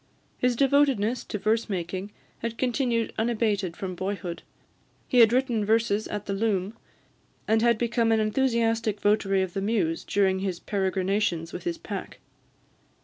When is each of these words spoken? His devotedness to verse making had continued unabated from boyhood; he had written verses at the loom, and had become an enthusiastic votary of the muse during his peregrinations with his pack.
His 0.39 0.55
devotedness 0.55 1.23
to 1.25 1.37
verse 1.37 1.69
making 1.69 2.11
had 2.39 2.57
continued 2.57 3.13
unabated 3.19 3.77
from 3.77 3.93
boyhood; 3.93 4.41
he 5.07 5.19
had 5.19 5.31
written 5.31 5.63
verses 5.63 6.07
at 6.07 6.25
the 6.25 6.33
loom, 6.33 6.75
and 7.47 7.61
had 7.61 7.77
become 7.77 8.11
an 8.11 8.19
enthusiastic 8.19 8.99
votary 8.99 9.43
of 9.43 9.53
the 9.53 9.61
muse 9.61 10.03
during 10.03 10.39
his 10.39 10.59
peregrinations 10.59 11.53
with 11.53 11.65
his 11.65 11.77
pack. 11.77 12.17